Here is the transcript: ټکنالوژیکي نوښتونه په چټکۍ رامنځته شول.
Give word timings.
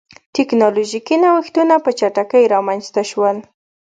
ټکنالوژیکي 0.35 1.15
نوښتونه 1.23 1.75
په 1.83 1.89
چټکۍ 1.99 2.43
رامنځته 2.53 3.01
شول. 3.09 3.37